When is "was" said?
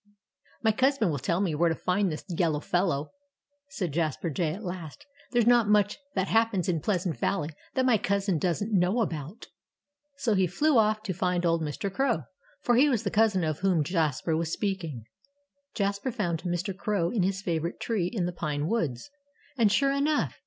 12.89-13.03, 14.35-14.51